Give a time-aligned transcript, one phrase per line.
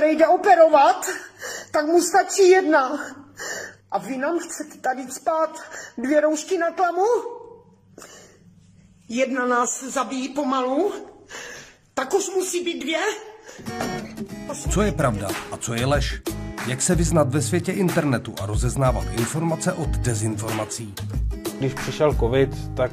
[0.00, 1.06] který jde operovat,
[1.70, 2.98] tak mu stačí jedna.
[3.90, 5.60] A vy nám chcete tady spát
[5.98, 7.04] dvě roušky na tlamu?
[9.08, 10.92] Jedna nás zabíjí pomalu,
[11.94, 13.00] tak už musí být dvě.
[14.70, 16.20] Co je pravda a co je lež?
[16.66, 20.94] Jak se vyznat ve světě internetu a rozeznávat informace od dezinformací?
[21.58, 22.92] Když přišel covid, tak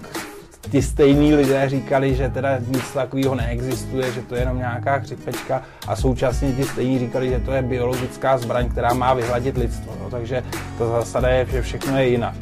[0.71, 5.61] ti stejní lidé říkali, že teda nic takového neexistuje, že to je jenom nějaká chřipečka
[5.87, 9.97] a současně ti stejní říkali, že to je biologická zbraň, která má vyhladit lidstvo.
[10.03, 10.43] No, takže
[10.77, 12.35] ta zásada je, že všechno je jinak.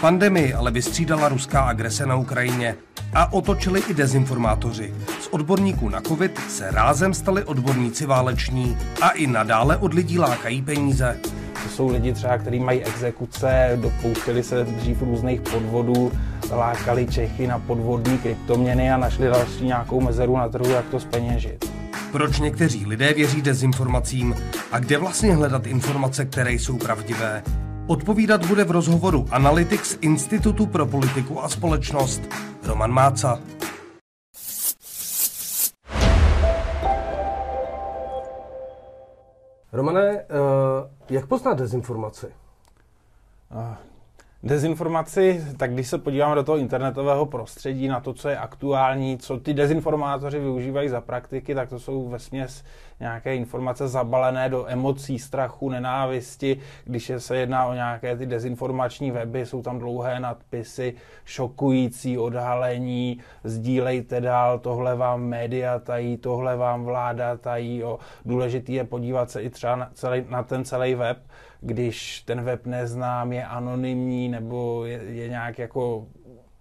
[0.00, 2.74] Pandemii ale vystřídala ruská agrese na Ukrajině
[3.14, 4.94] a otočili i dezinformátoři.
[5.20, 10.62] Z odborníků na covid se rázem stali odborníci váleční a i nadále od lidí lákají
[10.62, 11.16] peníze.
[11.62, 16.12] To jsou lidi třeba, kteří mají exekuce, dopouštěli se dřív různých podvodů,
[16.50, 21.64] lákali Čechy na podvodní kryptoměny a našli další nějakou mezeru na trhu, jak to speněžit.
[22.12, 24.34] Proč někteří lidé věří dezinformacím
[24.72, 27.42] a kde vlastně hledat informace, které jsou pravdivé?
[27.86, 32.22] Odpovídat bude v rozhovoru analytik z Institutu pro politiku a společnost
[32.66, 33.40] Roman Máca.
[39.72, 40.24] Romane, eh,
[41.10, 42.26] jak poznat dezinformaci?
[44.44, 49.40] Dezinformaci, tak když se podíváme do toho internetového prostředí, na to, co je aktuální, co
[49.40, 52.64] ty dezinformátoři využívají za praktiky, tak to jsou ve směs
[53.00, 56.60] nějaké informace zabalené do emocí, strachu, nenávisti.
[56.84, 64.20] Když se jedná o nějaké ty dezinformační weby, jsou tam dlouhé nadpisy, šokující odhalení, sdílejte
[64.20, 67.84] dál, tohle vám média tají, tohle vám vláda tají.
[67.84, 71.18] O, důležitý je podívat se i třeba na, celý, na ten celý web,
[71.64, 76.06] když ten web neznám, je anonymní nebo je, je nějak jako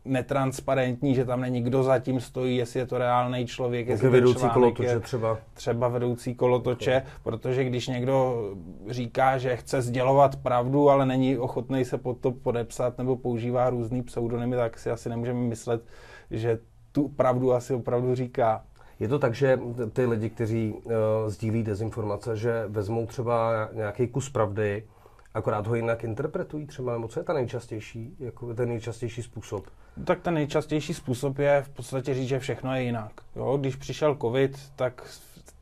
[0.05, 4.99] netransparentní, že tam není kdo zatím stojí, jestli je to reálný člověk, jestli vedoucí kolotoče
[4.99, 5.37] třeba.
[5.53, 7.11] Třeba vedoucí kolotoče, okay.
[7.23, 8.45] protože když někdo
[8.89, 14.03] říká, že chce sdělovat pravdu, ale není ochotný se pod to podepsat nebo používá různý
[14.03, 15.85] pseudonymy, tak si asi nemůžeme myslet,
[16.31, 16.59] že
[16.91, 18.63] tu pravdu asi opravdu říká.
[18.99, 19.59] Je to tak, že
[19.93, 20.91] ty lidi, kteří uh,
[21.27, 24.83] sdílí dezinformace, že vezmou třeba nějaký kus pravdy,
[25.33, 29.65] akorát ho jinak interpretují třeba, nebo co je ta nejčastější, jako ten nejčastější způsob?
[30.05, 33.11] Tak ten nejčastější způsob je v podstatě říct, že všechno je jinak.
[33.35, 33.57] Jo?
[33.57, 35.01] Když přišel covid, tak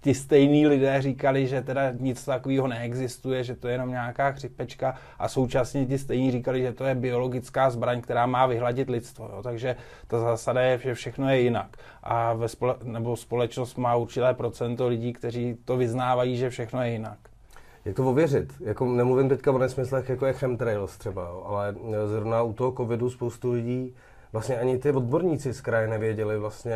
[0.01, 4.95] ti stejní lidé říkali, že teda nic takového neexistuje, že to je jenom nějaká chřipečka
[5.19, 9.29] a současně ti stejní říkali, že to je biologická zbraň, která má vyhladit lidstvo.
[9.33, 9.43] Jo?
[9.43, 9.75] Takže
[10.07, 11.77] ta zásada je, že všechno je jinak.
[12.03, 16.91] A ve spole- nebo společnost má určité procento lidí, kteří to vyznávají, že všechno je
[16.91, 17.17] jinak.
[17.85, 18.53] Jak to ověřit?
[18.59, 21.75] Jako nemluvím teďka o nesmyslech, jako je chemtrails třeba, jo, ale
[22.07, 23.95] zrovna u toho covidu spoustu lidí,
[24.33, 26.75] vlastně ani ty odborníci z kraje nevěděli vlastně,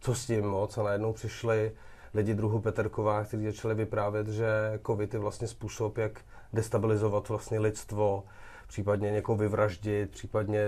[0.00, 1.72] co s tím moc a najednou přišli
[2.16, 4.46] lidi druhu Peterková, kteří začali vyprávět, že
[4.86, 6.20] covid je vlastně způsob, jak
[6.52, 8.24] destabilizovat vlastně lidstvo,
[8.66, 10.60] případně někoho vyvraždit, případně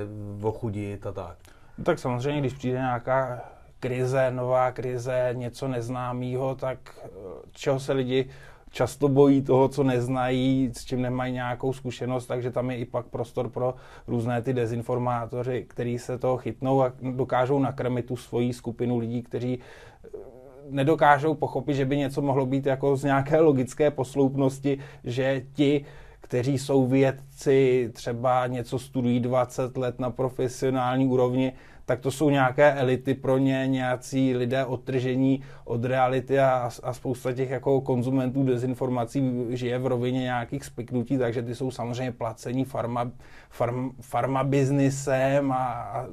[0.42, 1.37] ochudit a tak.
[1.78, 3.41] No tak samozřejmě, když přijde nějaká
[3.81, 7.08] krize, nová krize, něco neznámého, tak eh,
[7.53, 8.28] čeho se lidi
[8.70, 13.06] často bojí toho, co neznají, s čím nemají nějakou zkušenost, takže tam je i pak
[13.06, 13.75] prostor pro
[14.06, 19.58] různé ty dezinformátoři, kteří se toho chytnou a dokážou nakrmit tu svoji skupinu lidí, kteří
[19.58, 20.08] eh,
[20.71, 25.84] nedokážou pochopit, že by něco mohlo být jako z nějaké logické posloupnosti, že ti,
[26.21, 31.53] kteří jsou vědci, třeba něco studují 20 let na profesionální úrovni,
[31.89, 37.33] tak to jsou nějaké elity pro ně, nějací lidé odtržení od reality a, a spousta
[37.33, 43.11] těch jako konzumentů dezinformací žije v rovině nějakých spiknutí, takže ty jsou samozřejmě placení farma,
[44.00, 46.06] farm, biznisem a, a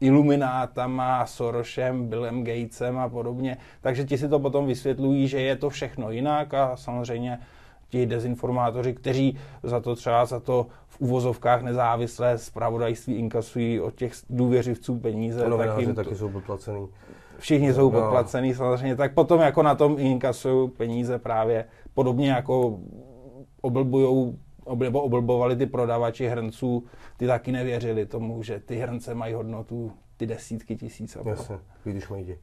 [0.00, 3.56] iluminátama, Sorosem, Billem Gatesem a podobně.
[3.80, 7.38] Takže ti si to potom vysvětlují, že je to všechno jinak a samozřejmě
[7.88, 14.12] ti dezinformátoři, kteří za to třeba za to v uvozovkách nezávislé zpravodajství inkasují od těch
[14.30, 15.48] důvěřivců peníze.
[15.48, 16.88] No, tak jim taky jsou podplacený.
[17.38, 18.00] Všichni jsou no.
[18.00, 22.78] podplacený samozřejmě, tak potom jako na tom inkasují peníze právě podobně jako
[23.60, 24.34] oblbujou
[24.74, 26.84] nebo oblbovali ty prodavači hrnců,
[27.16, 31.16] ty taky nevěřili tomu, že ty hrnce mají hodnotu ty desítky tisíc.
[31.24, 32.36] Jasně, když mají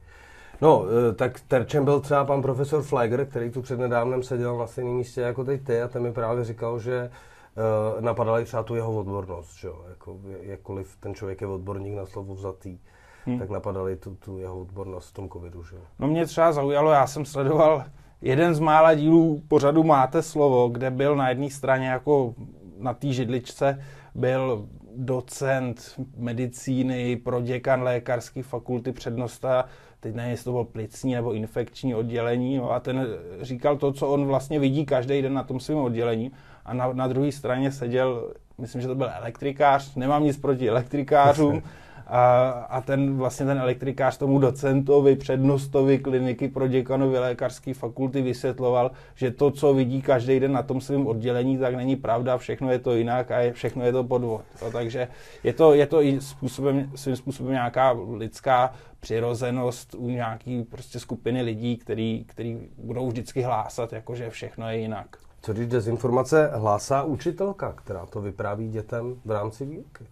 [0.60, 4.94] No, eh, tak terčem byl třeba pan profesor Flager, který tu přednedávnem seděl na stejném
[4.94, 7.10] místě jako teď ty a ten mi právě říkal, že
[7.94, 9.84] uh, napadali třeba tu jeho odbornost, že jo?
[9.88, 12.78] Jako, jakkoliv ten člověk je odborník na slovo vzatý,
[13.24, 13.38] hmm.
[13.38, 15.82] tak napadali tu, tu jeho odbornost v tom covidu, že jo?
[15.98, 17.84] No mě třeba zaujalo, já jsem sledoval
[18.22, 22.34] jeden z mála dílů pořadu Máte slovo, kde byl na jedné straně jako
[22.78, 23.82] na té židličce
[24.14, 29.64] byl docent medicíny, proděkan lékařské fakulty, přednosta,
[30.00, 33.06] teď nevím, jestli to bylo plicní nebo infekční oddělení, no a ten
[33.40, 36.32] říkal to, co on vlastně vidí každý den na tom svém oddělení.
[36.64, 41.62] A na, na druhé straně seděl, myslím, že to byl elektrikář, nemám nic proti elektrikářům,
[42.06, 48.90] a, a ten vlastně ten elektrikář tomu docentovi, přednostovi kliniky pro děkanovi lékařské fakulty vysvětloval,
[49.14, 52.78] že to, co vidí každý den na tom svém oddělení, tak není pravda, všechno je
[52.78, 54.42] to jinak a je, všechno je to podvod.
[54.62, 55.08] No, takže
[55.44, 61.42] je to, je to i způsobem, svým způsobem nějaká lidská přirozenost u nějaký prostě skupiny
[61.42, 65.16] lidí, který, který budou vždycky hlásat, jako že všechno je jinak.
[65.42, 70.04] Co když dezinformace hlásá učitelka, která to vypráví dětem v rámci výuky?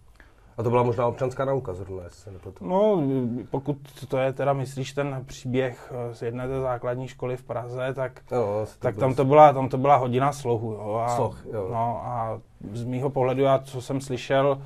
[0.57, 2.67] A to byla možná občanská nauka zrovna, jestli nepletu.
[2.67, 3.03] No,
[3.49, 8.21] pokud to je teda, myslíš, ten příběh z jedné té základní školy v Praze, tak,
[8.31, 10.71] no, tak tam, to byla, tam to byla hodina slohu.
[10.73, 11.67] Jo, a, Sloh, jo.
[11.71, 12.41] No, a
[12.71, 14.61] z mýho pohledu, já co jsem slyšel,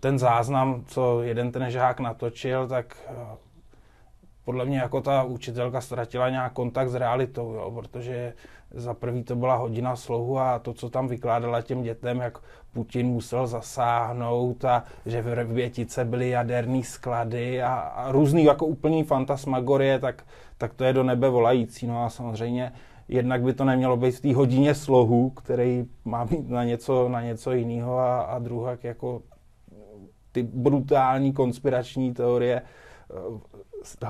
[0.00, 2.96] ten záznam, co jeden ten žák natočil, tak
[4.46, 8.32] podle mě jako ta učitelka ztratila nějak kontakt s realitou, jo, protože
[8.70, 12.38] za prvý to byla hodina slohu a to, co tam vykládala těm dětem, jak
[12.72, 19.04] Putin musel zasáhnout a že v Rvětice byly jaderné sklady a, a různý jako úplný
[19.04, 20.22] fantasmagorie, tak,
[20.58, 21.86] tak to je do nebe volající.
[21.86, 22.72] No a samozřejmě
[23.08, 27.22] jednak by to nemělo být v té hodině slohu, který má být na něco, na
[27.22, 29.22] něco jiného a, a druhak jako
[30.32, 32.62] ty brutální konspirační teorie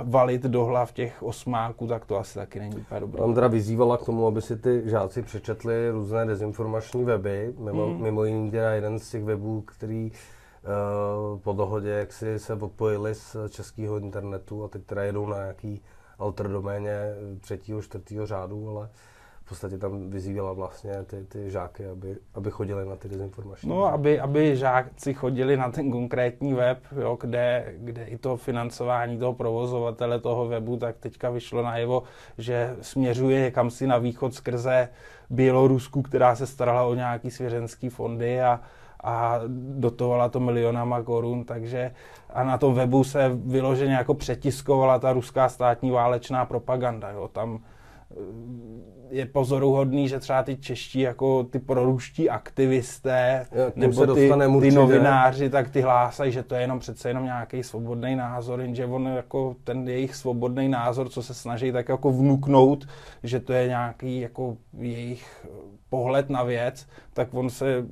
[0.05, 3.25] valit do hlav těch osmáků, tak to asi taky není úplně dobré.
[3.25, 8.03] Andra vyzývala k tomu, aby si ty žáci přečetli různé dezinformační weby, mimo, mm.
[8.03, 13.15] mimo jiný teda jeden z těch webů, který uh, po dohodě jak si se odpojili
[13.15, 15.83] z českého internetu a teď teda jedou na nějaký
[16.19, 18.87] alter doméně třetího, čtvrtého řádu, ale uh,
[19.47, 23.69] v podstatě tam vyzývala vlastně ty, ty žáky, aby, aby chodili na ty dezinformační.
[23.69, 29.19] No, aby, aby žáci chodili na ten konkrétní web, jo, kde, kde i to financování
[29.19, 32.03] toho provozovatele toho webu, tak teďka vyšlo najevo,
[32.39, 34.89] že směřuje kam si na východ skrze
[35.31, 38.61] Bělorusku, která se starala o nějaký svěřenský fondy a,
[39.05, 39.41] a
[39.79, 41.95] dotovala to milionama korun, takže
[42.31, 47.11] a na tom webu se vyloženě jako přetiskovala ta ruská státní válečná propaganda.
[47.11, 47.29] Jo.
[47.29, 47.61] Tam
[49.11, 54.31] je pozoruhodný, že třeba ty čeští jako ty proruští aktivisté jo, nebo ty,
[54.61, 58.87] ty novináři, tak ty hlásají, že to je jenom přece jenom nějaký svobodný názor, jenže
[58.87, 62.89] on jako ten jejich svobodný názor, co se snaží tak jako vnuknout,
[63.23, 65.47] že to je nějaký jako jejich
[65.91, 67.87] pohled na věc, tak on se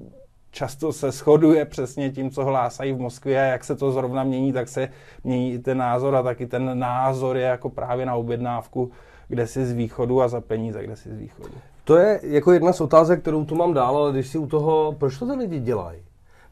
[0.51, 4.53] často se shoduje přesně tím, co hlásají v Moskvě a jak se to zrovna mění,
[4.53, 4.89] tak se
[5.25, 8.91] mění i ten názor a taky ten názor je jako právě na objednávku
[9.29, 11.55] kde si z východu a za peníze, kde si z východu.
[11.85, 14.97] To je jako jedna z otázek, kterou tu mám dál, ale když si u toho,
[14.99, 15.99] proč to ty lidi dělají?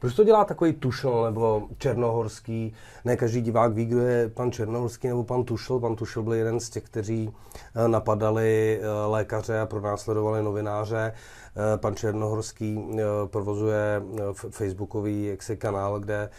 [0.03, 2.73] Proč to dělá takový Tušel nebo Černohorský?
[3.05, 5.79] Ne každý divák ví, kdo je pan Černohorský nebo pan Tušel.
[5.79, 7.31] Pan Tušel byl jeden z těch, kteří
[7.75, 11.13] eh, napadali eh, lékaře a pronásledovali novináře.
[11.13, 12.87] Eh, pan Černohorský
[13.25, 14.01] provozuje
[14.49, 16.29] facebookový jaksi kanál, kde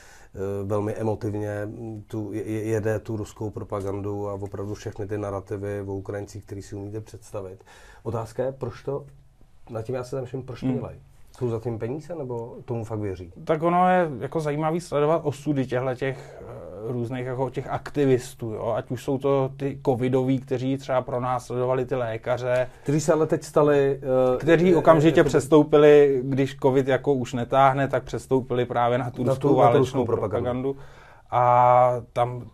[0.65, 1.69] velmi emotivně
[2.07, 7.01] tu, jede tu ruskou propagandu a opravdu všechny ty narrativy o Ukrajincích, které si umíte
[7.01, 7.65] představit.
[8.03, 9.07] Otázka je, proč to,
[9.71, 10.81] na tím já se zamýšlím, proč to hmm.
[11.39, 13.33] Jsou za tím peníze, nebo tomu fakt věří?
[13.45, 18.75] Tak ono je jako zajímavý sledovat osudy těchto těch eh, různých jako těch aktivistů, jo?
[18.77, 22.69] ať už jsou to ty covidoví, kteří třeba pro nás sledovali ty lékaře.
[22.83, 24.01] Kteří se ale teď stali...
[24.33, 29.25] Uh, kteří okamžitě uh, přestoupili, když covid jako už netáhne, tak přestoupili právě na tu
[29.25, 30.73] ruskou válečnou propagandu.
[30.73, 30.77] propagandu.
[31.31, 32.51] A tam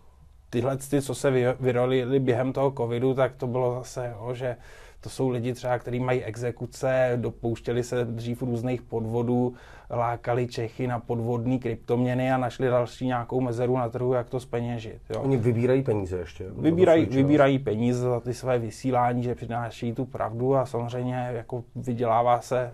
[0.49, 4.55] tyhle, ty, co se vyrolili během toho covidu, tak to bylo zase, jo, že
[5.01, 9.53] to jsou lidi třeba, kteří mají exekuce, dopouštěli se dřív různých podvodů,
[9.89, 15.01] lákali Čechy na podvodní kryptoměny a našli další nějakou mezeru na trhu, jak to speněžit.
[15.09, 15.21] Jo.
[15.21, 16.45] Oni vybírají peníze ještě.
[16.49, 22.41] Vybírají, vybírají peníze za ty své vysílání, že přináší tu pravdu a samozřejmě jako vydělává
[22.41, 22.71] se.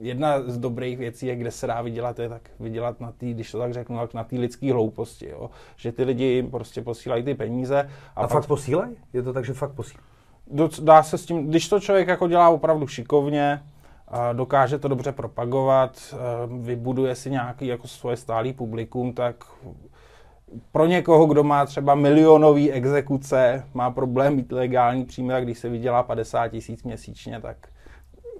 [0.00, 3.50] Jedna z dobrých věcí je, kde se dá vydělat, je tak vydělat na té, když
[3.50, 5.28] to tak řeknu, na té lidské hlouposti.
[5.28, 5.50] Jo.
[5.76, 7.88] Že ty lidi jim prostě posílají ty peníze.
[8.16, 8.30] A, a pak...
[8.30, 8.96] fakt posílají?
[9.12, 10.13] Je to tak, že fakt posílají?
[10.80, 13.62] Dá se s tím, když to člověk jako dělá opravdu šikovně,
[14.32, 16.14] dokáže to dobře propagovat,
[16.60, 19.44] vybuduje si nějaký jako svoje stálý publikum, tak
[20.72, 25.68] pro někoho, kdo má třeba milionový exekuce, má problém mít legální příjmy, a když se
[25.68, 27.56] vydělá 50 tisíc měsíčně, tak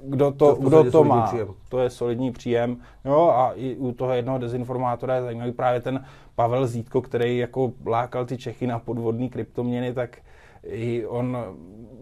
[0.03, 1.49] kdo to, to, kdo to má, příjem.
[1.69, 2.77] to je solidní příjem.
[3.05, 7.73] Jo, a i u toho jednoho dezinformátora je zajímavý právě ten Pavel Zítko, který jako
[7.87, 10.19] lákal ty Čechy na podvodní kryptoměny, tak
[10.67, 11.39] i on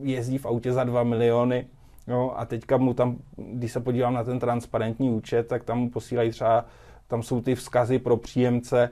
[0.02, 1.66] jezdí v autě za 2 miliony,
[2.08, 5.90] jo, a teďka mu tam, když se podívám na ten transparentní účet, tak tam mu
[5.90, 6.64] posílají třeba
[7.12, 8.90] tam jsou ty vzkazy pro příjemce,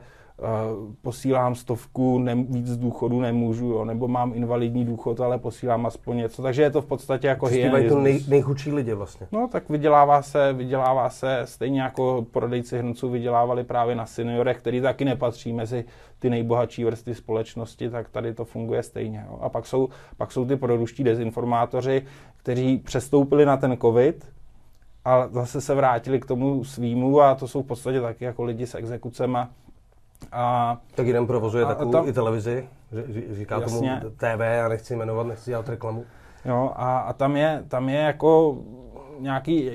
[1.03, 6.43] posílám stovku, ne, víc důchodu nemůžu, jo, nebo mám invalidní důchod, ale posílám aspoň něco.
[6.43, 7.93] Takže je to v podstatě jako hyenismus.
[7.93, 9.27] to nej, nejchudší lidi vlastně.
[9.33, 14.81] No, tak vydělává se, vydělává se stejně jako prodejci hrnců vydělávali právě na seniorech, který
[14.81, 15.85] taky nepatří mezi
[16.19, 19.27] ty nejbohatší vrstvy společnosti, tak tady to funguje stejně.
[19.31, 19.39] Jo.
[19.41, 22.03] A pak jsou, pak jsou ty proruští dezinformátoři,
[22.37, 24.27] kteří přestoupili na ten covid,
[25.05, 28.67] a zase se vrátili k tomu svýmu a to jsou v podstatě taky jako lidi
[28.67, 29.51] s exekucema,
[30.33, 32.69] a, tak jeden provozuje a, takovou tam, i televizi,
[33.31, 34.01] říká jasně.
[34.01, 36.05] tomu TV, já nechci jmenovat, nechci dělat reklamu.
[36.45, 38.59] Jo, a, a tam, je, tam je jako
[39.19, 39.71] nějaký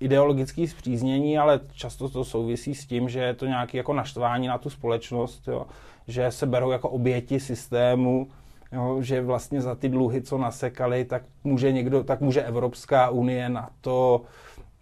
[0.00, 4.58] ideologický zpříznění, ale často to souvisí s tím, že je to nějaké jako naštvání na
[4.58, 5.66] tu společnost, jo,
[6.08, 8.28] že se berou jako oběti systému,
[8.72, 13.48] jo, že vlastně za ty dluhy, co nasekali, tak může někdo, tak může Evropská unie
[13.48, 14.22] na to,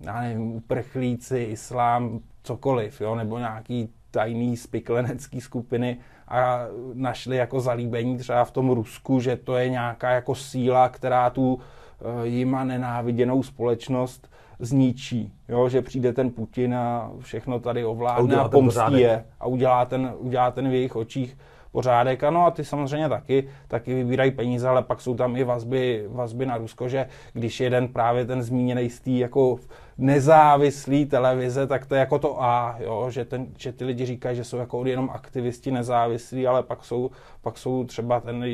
[0.00, 5.97] já nevím, uprchlíci, islám, cokoliv, jo, nebo nějaký tajný spiklenecký skupiny
[6.28, 11.30] a našli jako zalíbení třeba v tom Rusku, že to je nějaká jako síla, která
[11.30, 15.68] tu eh, jima nenáviděnou společnost zničí, jo?
[15.68, 20.14] že přijde ten Putin a všechno tady ovládne a, a pomstí je a udělá ten,
[20.18, 21.37] udělá ten v jejich očích
[21.75, 22.25] pořádek.
[22.25, 26.47] Ano a ty samozřejmě taky, taky vybírají peníze, ale pak jsou tam i vazby, vazby
[26.47, 29.59] na Rusko, že když jeden právě ten zmíněný z jako
[29.99, 33.11] nezávislý televize, tak to je jako to A, jo?
[33.11, 37.11] Že, ten, že ty lidi říkají, že jsou jako jenom aktivisti nezávislí, ale pak jsou,
[37.43, 38.45] pak jsou třeba ten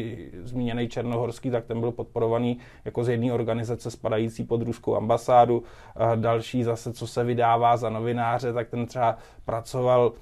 [0.42, 5.62] zmíněný Černohorský, tak ten byl podporovaný jako z jedné organizace spadající pod ruskou ambasádu.
[5.96, 10.12] A další zase, co se vydává za novináře, tak ten třeba pracoval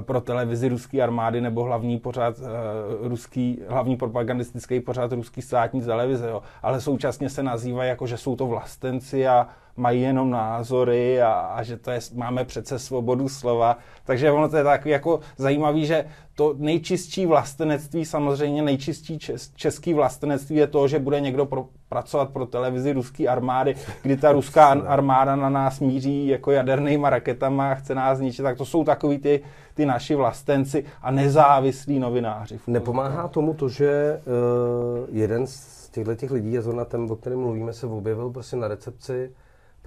[0.00, 2.46] pro televizi ruské armády nebo hlavní pořád uh,
[3.08, 6.42] ruský, hlavní propagandistický pořád ruský státní televize, jo.
[6.62, 11.62] ale současně se nazývají jako, že jsou to vlastenci a mají jenom názory a, a
[11.62, 13.78] že to je, máme přece svobodu slova.
[14.04, 16.04] Takže ono to je takový jako zajímavý, že
[16.34, 22.30] to nejčistší vlastenectví, samozřejmě nejčistší čes, český vlastenectví je to, že bude někdo pro, pracovat
[22.30, 27.74] pro televizi ruské armády, kdy ta ruská armáda na nás míří jako jadernýma raketama a
[27.74, 28.42] chce nás zničit.
[28.42, 29.40] Tak to jsou takový ty,
[29.74, 32.60] ty naši vlastenci a nezávislí novináři.
[32.66, 37.38] Nepomáhá tomu to, že uh, jeden z těchto těch lidí, a zrovna ten, o kterém
[37.38, 39.30] mluvíme, se objevil prostě na recepci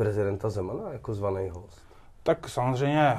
[0.04, 1.82] prezidenta Zemana jako zvaný host?
[2.24, 3.18] Tak samozřejmě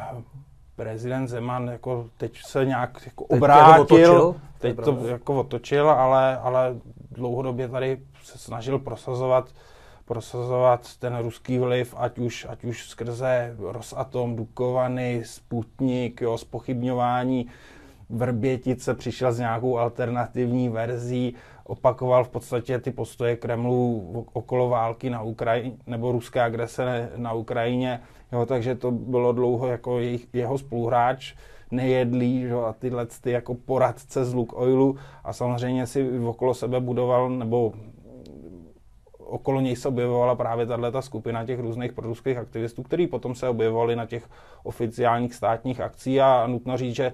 [0.76, 6.38] prezident Zeman jako teď se nějak jako obrátil, teď, otočil, teď to jako otočil, ale,
[6.38, 6.74] ale
[7.10, 9.48] dlouhodobě tady se snažil prosazovat
[10.04, 17.46] prosazovat ten ruský vliv, ať už, ať už skrze Rosatom, Dukovany, Sputnik, jo, spochybňování
[18.10, 21.34] Vrbětice přišel s nějakou alternativní verzí,
[21.64, 28.00] opakoval v podstatě ty postoje Kremlu okolo války na Ukrajině, nebo ruské agrese na Ukrajině,
[28.32, 31.34] jo, takže to bylo dlouho jako jejich, jeho spoluhráč,
[31.70, 34.96] nejedlý že, a tyhle ty jako poradce z Oilu.
[35.24, 37.72] A samozřejmě si okolo sebe budoval, nebo
[39.18, 43.96] okolo něj se objevovala právě tato skupina těch různých proruských aktivistů, který potom se objevovali
[43.96, 44.28] na těch
[44.62, 47.12] oficiálních státních akcí a nutno říct, že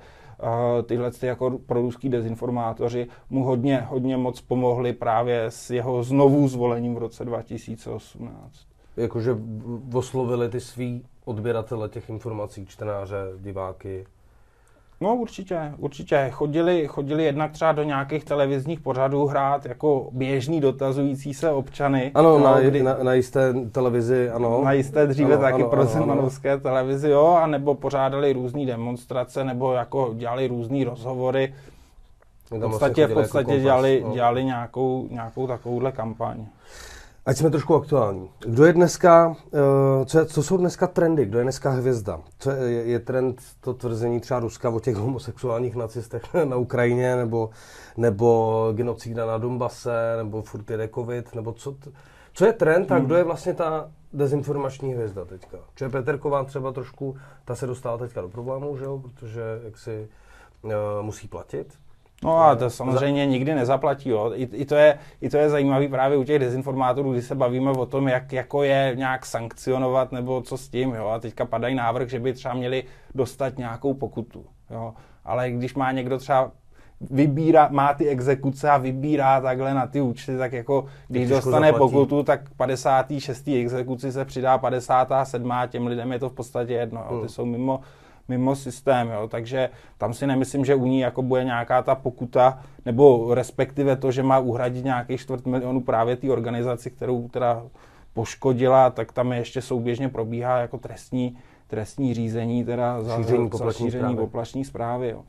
[0.87, 6.95] tyhle ty jako proruský dezinformátoři mu hodně, hodně moc pomohli právě s jeho znovu zvolením
[6.95, 8.69] v roce 2018.
[8.97, 9.37] Jakože
[9.95, 14.07] oslovili ty svý odběratele těch informací, čtenáře, diváky?
[15.01, 16.29] No určitě, určitě.
[16.33, 22.11] Chodili, chodili jednak třeba do nějakých televizních pořadů hrát jako běžný dotazující se občany.
[22.15, 24.65] Ano, no, na, kdy, na, na jisté televizi, ano.
[24.65, 29.45] Na jisté dříve ano, taky ano, pro Zemanovské televizi, jo, a nebo pořádali různé demonstrace,
[29.45, 31.55] nebo jako dělali různé rozhovory.
[32.51, 34.13] V podstatě, v podstatě jako dělali, no.
[34.13, 36.47] dělali nějakou, nějakou takovouhle kampaň.
[37.29, 38.31] Ať jsme trošku aktuální.
[38.41, 41.27] Kdo je dneska, eh, co, je, co jsou dneska trendy?
[41.27, 42.21] Kdo je dneska hvězda?
[42.39, 47.51] Co je, je trend to tvrzení třeba Ruska o těch homosexuálních nacistech na Ukrajině, nebo,
[47.97, 51.77] nebo genocída na Donbase, nebo furt jede covid, nebo co,
[52.33, 53.05] co je trend a hmm.
[53.05, 55.59] kdo je vlastně ta dezinformační hvězda teďka?
[55.75, 58.99] Čo je Peterková třeba trošku, ta se dostala teďka do problémů, že jo?
[58.99, 60.09] protože jak si
[60.63, 61.75] uh, musí platit,
[62.25, 64.09] No a to samozřejmě nikdy nezaplatí.
[64.09, 64.33] Jo.
[64.35, 67.71] I, i, to je, I to je zajímavé právě u těch dezinformátorů, kdy se bavíme
[67.71, 70.95] o tom, jak jako je nějak sankcionovat nebo co s tím.
[70.95, 71.09] Jo.
[71.09, 72.85] A teďka padají návrh, že by třeba měli
[73.15, 74.45] dostat nějakou pokutu.
[74.71, 74.95] Jo.
[75.25, 76.51] Ale když má někdo třeba
[77.01, 81.93] vybírá, má ty exekuce a vybírá takhle na ty účty, tak jako když dostane zaplatí.
[81.93, 83.49] pokutu, tak 56.
[83.49, 85.53] exekuci se přidá 57.
[85.69, 87.01] těm lidem je to v podstatě jedno.
[87.01, 87.09] Jo.
[87.09, 87.29] Ty hmm.
[87.29, 87.81] jsou mimo,
[88.29, 89.29] mimo systém, jo.
[89.29, 94.13] takže tam si nemyslím, že u ní jako bude nějaká ta pokuta, nebo respektive to,
[94.13, 97.63] že má uhradit nějaký čtvrt milionu právě té organizaci, kterou teda
[98.13, 104.03] poškodila, tak tam ještě souběžně probíhá jako trestní, trestní řízení teda za Šíření poplašní šíření
[104.03, 104.17] zprávy.
[104.17, 105.09] poplašní zprávy.
[105.09, 105.23] Jo.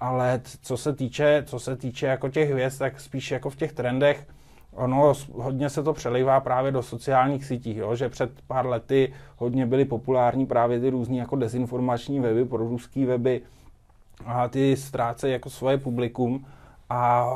[0.00, 3.72] Ale co se týče, co se týče jako těch hvězd, tak spíš jako v těch
[3.72, 4.26] trendech,
[4.76, 9.66] ono hodně se to přelejvá právě do sociálních sítí, jo, že před pár lety hodně
[9.66, 13.42] byly populární právě ty různý jako dezinformační weby, proruský weby
[14.26, 16.46] a ty ztrácejí jako svoje publikum
[16.90, 17.30] a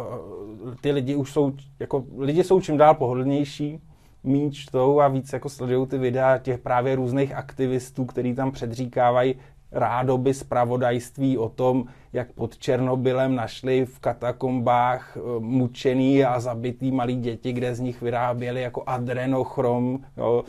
[0.73, 3.81] e, ty lidi už jsou, jako lidi jsou čím dál pohodlnější,
[4.25, 9.35] méně čtou a víc jako sledují ty videa těch právě různých aktivistů, který tam předříkávají
[9.73, 17.17] rádoby zpravodajství o tom, jak pod Černobylem našli v katakombách e, mučený a zabitý malý
[17.17, 20.45] děti, kde z nich vyráběli jako adrenochrom jo,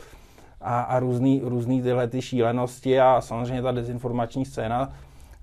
[0.60, 4.92] a, a různý, různý tyhle ty šílenosti a samozřejmě ta dezinformační scéna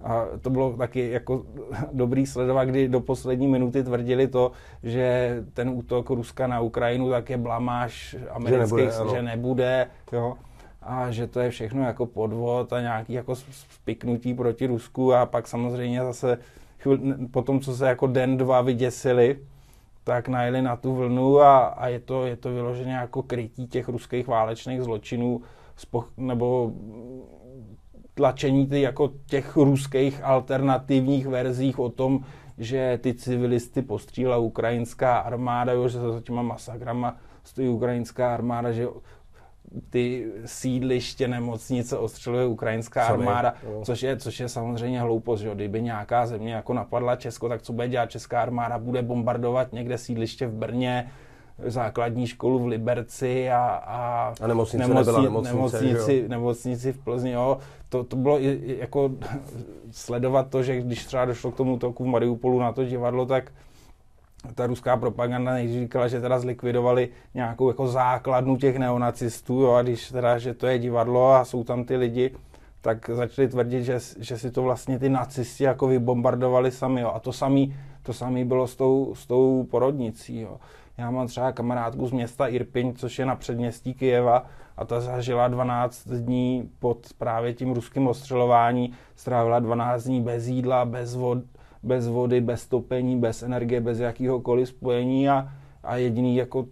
[0.04, 1.46] a to bylo taky jako
[1.92, 4.52] dobrý sledovat, kdy do poslední minuty tvrdili to,
[4.84, 9.12] že ten útok Ruska na Ukrajinu tak je blamáž amerických, nebude, ano.
[9.16, 10.38] že nebude, jo.
[10.82, 15.48] A že to je všechno jako podvod a nějaký jako spiknutí proti Rusku a pak
[15.48, 16.38] samozřejmě zase
[16.80, 17.00] chvíl,
[17.32, 19.40] po tom, co se jako den, dva vyděsili,
[20.04, 23.90] tak najeli na tu vlnu a, a je, to, je to vyloženě jako krytí těch
[23.90, 25.42] ruských válečných zločinů
[25.76, 26.72] spoch, nebo
[28.14, 32.20] tlačení ty, jako těch ruských alternativních verzích o tom,
[32.58, 38.72] že ty civilisty postřílela ukrajinská armáda, jo, že se za těma masakrama stojí ukrajinská armáda,
[38.72, 38.88] že
[39.90, 43.82] ty sídliště, nemocnice ostřeluje ukrajinská Sami, armáda, jo.
[43.84, 47.74] což je, což je samozřejmě hloupost, že kdyby nějaká země jako napadla Česko, tak co
[47.74, 48.78] bude dělat česká armáda?
[48.78, 51.12] Bude bombardovat někde sídliště v Brně,
[51.66, 57.32] základní školu v Liberci a, a, A nemocnice nebyla nemocnice, nemocnici, nemocnici v Plzni.
[57.32, 57.58] Jo.
[57.90, 59.12] To, to bylo i jako
[59.92, 63.52] sledovat to, že když třeba došlo k tomu toku v Mariupolu na to divadlo, tak
[64.56, 69.82] ta ruská propaganda nejdřív říkala, že teda zlikvidovali nějakou jako základnu těch neonacistů, jo, a
[69.82, 72.32] když teda, že to je divadlo a jsou tam ty lidi,
[72.82, 77.12] tak začali tvrdit, že, že si to vlastně ty nacisti jako vybombardovali sami, jo.
[77.16, 80.58] A to samý, to samý bylo s tou, s tou porodnicí, jo.
[80.98, 84.46] Já mám třeba kamarádku z města Irpiň, což je na předměstí Kyjeva,
[84.78, 90.86] a ta zažila 12 dní pod právě tím ruským ostřelování, strávila 12 dní bez jídla,
[90.86, 91.38] bez, vod,
[91.84, 95.50] bez vody, bez topení, bez energie, bez jakýhokoliv spojení a,
[95.84, 96.66] a jediný jako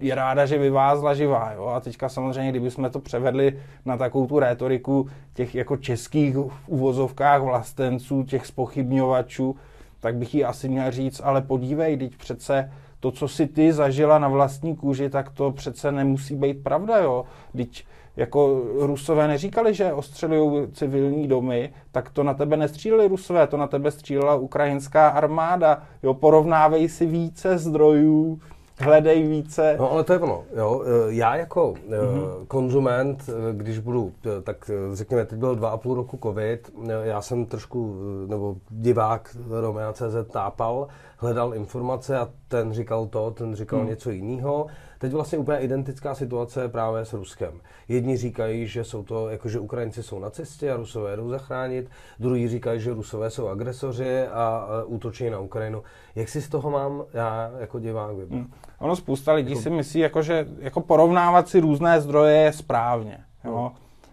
[0.00, 1.52] je ráda, že vyvázla živá.
[1.52, 1.66] Jo?
[1.66, 7.42] A teďka samozřejmě, kdybychom to převedli na takovou tu rétoriku těch jako českých v uvozovkách
[7.42, 9.56] vlastenců, těch spochybňovačů,
[10.00, 14.18] tak bych jí asi měl říct, ale podívej, teď přece to, co si ty zažila
[14.18, 17.24] na vlastní kůži, tak to přece nemusí být pravda, jo.
[17.56, 17.84] Teď
[18.16, 23.66] jako Rusové neříkali, že ostřelují civilní domy, tak to na tebe nestříleli Rusové, to na
[23.66, 25.82] tebe střílela ukrajinská armáda.
[26.02, 28.40] Jo, porovnávej si více zdrojů,
[28.78, 29.76] hledej více.
[29.78, 30.82] No ale to je ono, jo.
[30.84, 32.46] E, Já jako mm-hmm.
[32.48, 37.46] konzument, e, když budu, tak řekněme, teď byl dva a půl roku covid, já jsem
[37.46, 40.86] trošku, nebo divák Romea.cz tápal,
[41.20, 43.86] hledal informace a ten říkal to, ten říkal Hmm.
[43.86, 43.90] mm.
[43.90, 44.66] něco jiného.
[44.98, 47.52] Teď vlastně úplně identická situace právě s Ruskem.
[47.88, 52.48] Jedni říkají, že jsou to, jako že Ukrajinci jsou nacisti a Rusové jdou zachránit, druhý
[52.48, 55.82] říkají, že Rusové jsou agresoři a, útočí na Ukrajinu.
[56.14, 58.36] Jak si z toho mám já jako divák vybrat?
[58.36, 58.52] Hmm.
[58.78, 63.18] Ono spousta lidí si myslí, jako, že jako porovnávat si různé zdroje je správně.
[63.44, 63.72] Jo?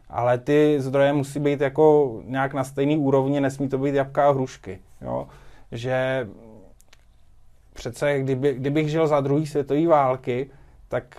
[0.09, 4.31] Ale ty zdroje musí být jako nějak na stejný úrovni, nesmí to být jabka a
[4.31, 4.79] hrušky.
[5.01, 5.27] Jo?
[5.71, 6.27] Že
[7.77, 10.49] přece, kdyby, kdybych žil za druhé světové války,
[10.87, 11.17] tak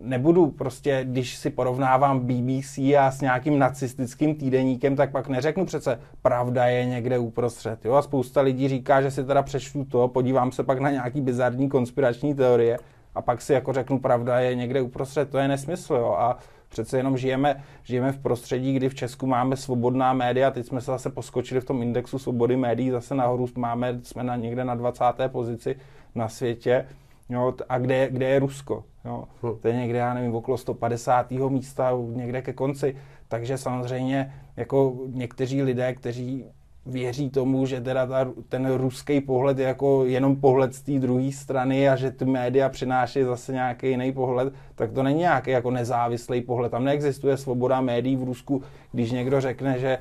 [0.00, 6.00] nebudu prostě, když si porovnávám BBC a s nějakým nacistickým týdeníkem, tak pak neřeknu přece,
[6.22, 7.84] pravda je někde uprostřed.
[7.84, 7.94] Jo?
[7.94, 11.68] A spousta lidí říká, že si teda přečtu to, podívám se pak na nějaký bizarní
[11.68, 12.78] konspirační teorie
[13.14, 15.30] a pak si jako řeknu, pravda je někde uprostřed.
[15.30, 15.94] To je nesmysl.
[15.94, 16.14] Jo?
[16.18, 16.38] A
[16.72, 20.90] přece jenom žijeme, žijeme v prostředí, kdy v Česku máme svobodná média, teď jsme se
[20.90, 25.04] zase poskočili v tom indexu svobody médií, zase nahoru máme, jsme na, někde na 20.
[25.28, 25.76] pozici
[26.14, 26.86] na světě.
[27.28, 28.84] Jo, a kde, je- kde je Rusko?
[29.04, 29.24] Jo?
[29.42, 29.58] Hm.
[29.62, 31.30] To je někde, já nevím, okolo 150.
[31.48, 32.96] místa, někde ke konci.
[33.28, 36.44] Takže samozřejmě jako někteří lidé, kteří
[36.86, 41.32] věří tomu, že teda ta, ten ruský pohled je jako jenom pohled z té druhé
[41.32, 45.70] strany a že ty média přináší zase nějaký jiný pohled, tak to není nějaký jako
[45.70, 46.70] nezávislý pohled.
[46.70, 48.62] Tam neexistuje svoboda médií v Rusku.
[48.92, 49.98] Když někdo řekne, že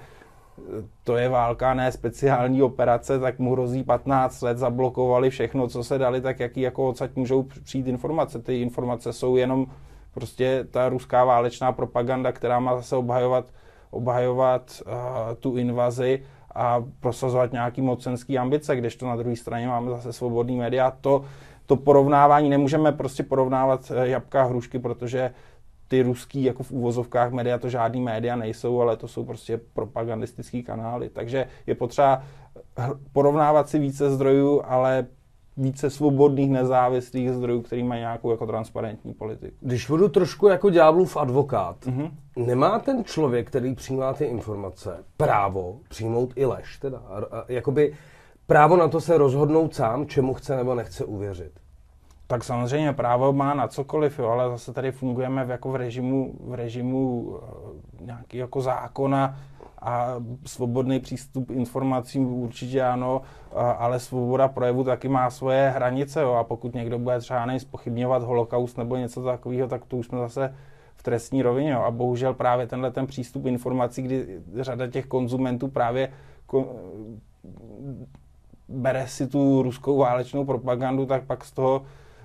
[1.04, 5.98] to je válka, ne speciální operace, tak mu hrozí 15 let, zablokovali všechno, co se
[5.98, 8.39] dali, tak jaký jako odsaď můžou přijít informace.
[8.39, 9.67] Ty informace jsou jenom
[10.13, 13.46] prostě ta ruská válečná propaganda, která má zase obhajovat,
[13.91, 14.91] obhajovat uh,
[15.39, 16.24] tu invazi
[16.55, 20.91] a prosazovat nějaký mocenský ambice, kdežto na druhé straně máme zase svobodný média.
[21.01, 21.25] To,
[21.65, 25.33] to porovnávání nemůžeme prostě porovnávat eh, jabka a hrušky, protože
[25.87, 30.63] ty ruský, jako v úvozovkách média, to žádný média nejsou, ale to jsou prostě propagandistický
[30.63, 31.09] kanály.
[31.09, 32.23] Takže je potřeba
[33.13, 35.07] porovnávat si více zdrojů, ale
[35.62, 39.58] více svobodných, nezávislých zdrojů, který mají nějakou jako transparentní politiku.
[39.62, 42.12] Když budu trošku jako ďáblův advokát, mm-hmm.
[42.36, 46.78] nemá ten člověk, který přijímá ty informace, právo přijmout i lež?
[46.78, 47.93] Teda, a, a, jakoby
[48.47, 51.52] právo na to se rozhodnout sám, čemu chce nebo nechce uvěřit?
[52.28, 56.34] Tak samozřejmě právo má na cokoliv, jo, ale zase tady fungujeme v, jako v režimu,
[56.39, 57.38] v režimu uh,
[58.06, 59.38] nějaký jako zákona,
[59.82, 60.15] a
[60.46, 63.22] svobodný přístup informacím určitě ano,
[63.78, 68.78] ale svoboda projevu taky má svoje hranice jo, a pokud někdo bude třeba nejspochybňovat holokaust
[68.78, 70.56] nebo něco takového, tak to už jsme zase
[70.96, 71.72] v trestní rovině.
[71.72, 71.82] Jo.
[71.82, 76.12] A bohužel právě tenhle ten přístup informací, kdy řada těch konzumentů právě
[76.46, 76.65] kon,
[78.70, 81.84] bere si tu ruskou válečnou propagandu, tak pak z toho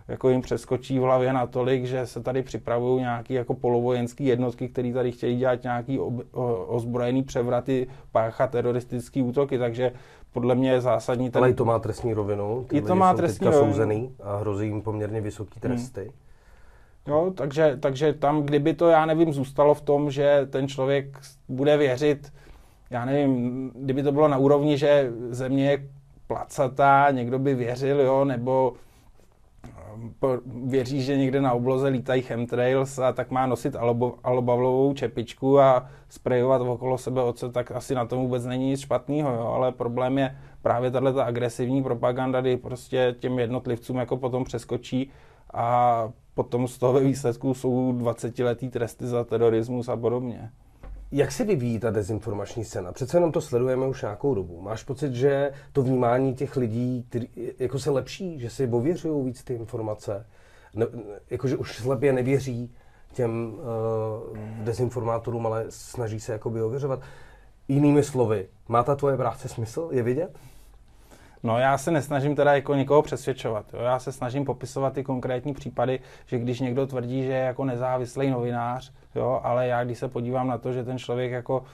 [0.09, 4.93] jako jim přeskočí v hlavě natolik, že se tady připravují nějaké jako polovojenské jednotky, které
[4.93, 9.93] tady chtějí dělat nějaký ob, o, ozbrojený převraty, páchat teroristické útoky, takže
[10.33, 11.31] podle mě je zásadní...
[11.31, 11.43] Ten...
[11.43, 12.65] Ale i to má trestní rovinu.
[12.69, 13.73] Ty I to má trestní rovinu.
[13.73, 15.61] souzený a hrozí jim poměrně vysoké hmm.
[15.61, 16.01] tresty.
[16.01, 16.11] Hmm.
[17.07, 21.77] Jo, takže, takže tam, kdyby to, já nevím, zůstalo v tom, že ten člověk bude
[21.77, 22.33] věřit,
[22.91, 25.89] já nevím, kdyby to bylo na úrovni, že země je
[26.27, 28.73] placatá, někdo by věřil, jo, nebo
[30.65, 33.77] věří, že někde na obloze lítají chemtrails a tak má nosit
[34.23, 39.33] alobavlovou čepičku a sprejovat okolo sebe ocet, tak asi na tom vůbec není nic špatného,
[39.33, 39.53] jo?
[39.57, 45.11] ale problém je právě tahle ta agresivní propaganda, kdy prostě těm jednotlivcům jako potom přeskočí
[45.55, 50.51] a potom z toho ve výsledku jsou 20-letý tresty za terorismus a podobně.
[51.13, 52.93] Jak se vyvíjí ta dezinformační scéna?
[52.93, 54.61] Přece jenom to sledujeme už nějakou dobu.
[54.61, 59.45] Máš pocit, že to vnímání těch lidí který, jako se lepší, že si ověřují víc
[59.45, 60.27] ty informace?
[60.75, 60.87] Ne,
[61.31, 62.75] jakože už slepě nevěří
[63.13, 67.01] těm uh, dezinformátorům, ale snaží se jakoby ověřovat.
[67.69, 69.89] Jinými slovy, má ta tvoje práce smysl?
[69.93, 70.39] Je vidět?
[71.47, 73.67] No já se nesnažím teda jako někoho přesvědčovat.
[73.75, 73.81] Jo?
[73.81, 78.31] Já se snažím popisovat ty konkrétní případy, že když někdo tvrdí, že je jako nezávislý
[78.31, 81.65] novinář, jo, ale já když se podívám na to, že ten člověk jako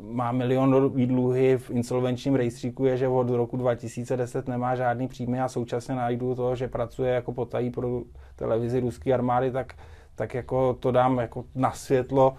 [0.00, 5.48] má milion dluhy v insolvenčním rejstříku, je, že od roku 2010 nemá žádný příjmy a
[5.48, 8.02] současně najdu to, že pracuje jako potají pro
[8.36, 9.74] televizi ruské armády, tak,
[10.14, 12.36] tak jako to dám jako na světlo.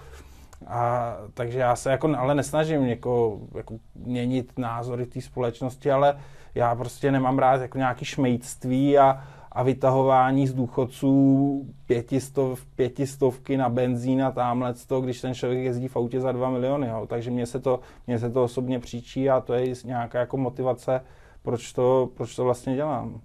[0.65, 6.17] A, takže já se jako, ale nesnažím něko, jako měnit názory té společnosti, ale
[6.55, 13.69] já prostě nemám rád jako nějaký šmejctví a, a vytahování z důchodců pětistov, pětistovky na
[13.69, 16.87] benzín a tamhle to, když ten člověk jezdí v autě za 2 miliony.
[16.87, 17.05] Jo.
[17.09, 21.01] Takže mně se, to, mně se to osobně příčí a to je nějaká jako motivace,
[21.41, 23.21] proč to, proč to vlastně dělám.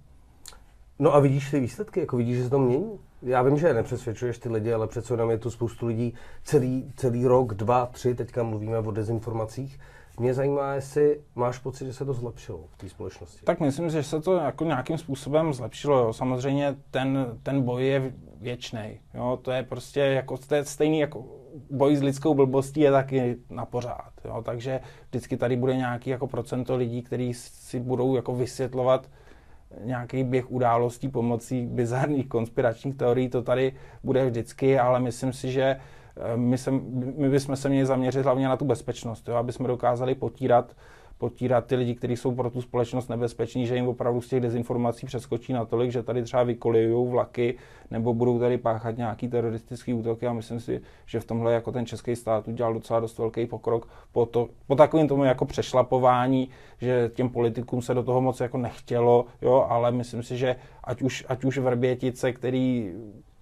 [1.03, 2.99] No a vidíš ty výsledky, jako vidíš, že se to mění?
[3.21, 6.13] Já vím, že nepřesvědčuješ ty lidi, ale přece jenom je tu spoustu lidí
[6.43, 9.79] celý, celý rok, dva, tři, teďka mluvíme o dezinformacích,
[10.19, 13.45] mě zajímá, jestli máš pocit, že se to zlepšilo v té společnosti.
[13.45, 15.99] Tak myslím, že se to jako nějakým způsobem zlepšilo.
[15.99, 16.13] Jo.
[16.13, 18.99] Samozřejmě ten, ten boj je věčný.
[19.41, 21.25] To je prostě jako, to je stejný jako
[21.69, 24.11] boj s lidskou blbostí je taky na pořád.
[24.25, 24.41] Jo.
[24.45, 29.07] Takže vždycky tady bude nějaký jako procento lidí, kteří si budou jako vysvětlovat
[29.83, 33.29] nějaký běh událostí pomocí bizarních konspiračních teorií.
[33.29, 35.79] To tady bude vždycky, ale myslím si, že
[36.17, 36.71] Eh, my, se,
[37.17, 40.75] my bychom se měli zaměřit hlavně na tu bezpečnost, jo, aby jsme dokázali potírat,
[41.17, 45.05] potírat ty lidi, kteří jsou pro tu společnost nebezpeční, že jim opravdu z těch dezinformací
[45.05, 47.57] přeskočí natolik, že tady třeba vykolijují vlaky
[47.91, 50.27] nebo budou tady páchat nějaký teroristický útoky.
[50.27, 53.87] A myslím si, že v tomhle jako ten český stát udělal docela dost velký pokrok
[54.11, 56.49] po, to, po takovým tomu jako přešlapování,
[56.81, 61.01] že těm politikům se do toho moc jako nechtělo, jo, ale myslím si, že ať
[61.01, 62.91] už, ať už Vrbětice, který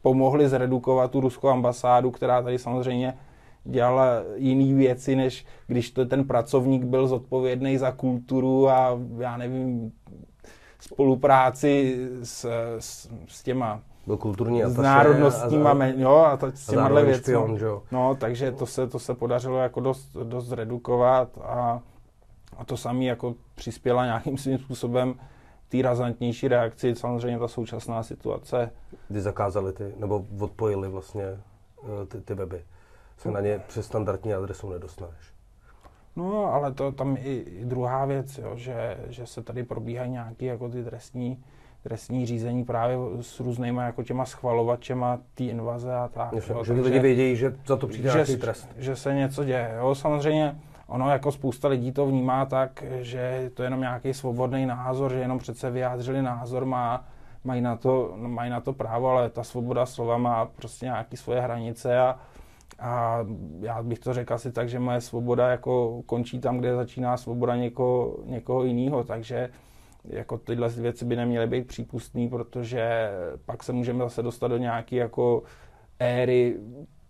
[0.01, 3.13] pomohli zredukovat tu ruskou ambasádu, která tady samozřejmě
[3.63, 9.91] dělala jiné věci, než když to ten pracovník byl zodpovědný za kulturu a já nevím,
[10.79, 12.45] spolupráci s,
[12.79, 17.33] s, s těma byl kulturní s národnostníma, a, jo, a to, s těma věcmi.
[17.91, 21.81] No, takže to se, to se podařilo jako dost, dost zredukovat a,
[22.57, 25.15] a to samé jako přispěla nějakým svým způsobem
[25.69, 28.71] té razantnější reakci samozřejmě ta současná situace.
[29.07, 32.63] Kdy zakázali ty, nebo odpojili vlastně eh, ty, ty weby.
[33.21, 35.33] Se na ně přes standardní adresu nedostaneš.
[36.15, 40.45] No, ale to tam i, i druhá věc, jo, že, že se tady probíhají nějaké
[40.45, 41.43] jako ty trestní,
[41.83, 46.33] trestní řízení právě s různýma jako těma schvalovačema té invaze a tak.
[46.33, 48.69] Že, jo, že lidi vědějí, že za to přijde že, nějaký trest.
[48.77, 49.75] Že se něco děje.
[49.77, 50.55] Jo, samozřejmě
[50.87, 55.19] ono jako spousta lidí to vnímá tak, že to je jenom nějaký svobodný názor, že
[55.19, 57.05] jenom přece vyjádřili názor, má,
[57.43, 61.41] mají na to, mají na to právo, ale ta svoboda slova má prostě nějaké svoje
[61.41, 62.19] hranice a,
[62.79, 63.25] a
[63.59, 67.55] já bych to řekl asi tak, že moje svoboda jako končí tam, kde začíná svoboda
[67.55, 69.49] někoho, někoho jiného, takže
[70.03, 73.11] jako tyhle věci by neměly být přípustné, protože
[73.45, 75.43] pak se můžeme zase dostat do nějaké jako
[75.99, 76.59] éry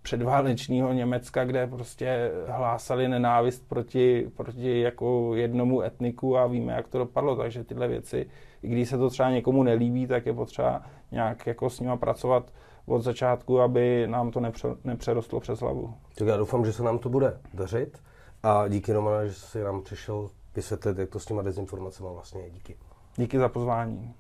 [0.02, 6.98] předválečního Německa, kde prostě hlásali nenávist proti, proti jako jednomu etniku a víme, jak to
[6.98, 8.26] dopadlo, takže tyhle věci,
[8.64, 12.52] i když se to třeba někomu nelíbí, tak je potřeba nějak jako s nima pracovat
[12.86, 15.94] od začátku, aby nám to nepře, nepřerostlo přes hlavu.
[16.16, 18.02] Tak já doufám, že se nám to bude dařit
[18.44, 22.50] a díky Romana, že jsi nám přišel vysvětlit, jak to s těma dezinformacemi vlastně je.
[22.50, 22.78] Díky.
[23.18, 24.14] Díky za pozvání.